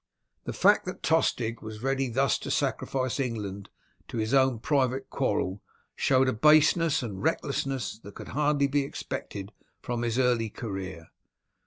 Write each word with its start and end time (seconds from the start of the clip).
The 0.45 0.51
fact 0.51 0.85
that 0.87 1.03
Tostig 1.03 1.61
was 1.61 1.83
ready 1.83 2.09
thus 2.09 2.39
to 2.39 2.49
sacrifice 2.49 3.19
England 3.19 3.69
to 4.07 4.17
his 4.17 4.33
own 4.33 4.57
private 4.57 5.11
quarrel 5.11 5.61
showed 5.95 6.27
a 6.27 6.33
baseness 6.33 7.03
and 7.03 7.21
recklessness 7.21 7.99
that 7.99 8.15
could 8.15 8.29
hardly 8.29 8.65
be 8.65 8.81
expected 8.83 9.51
from 9.79 10.01
his 10.01 10.17
early 10.17 10.49
career. 10.49 11.09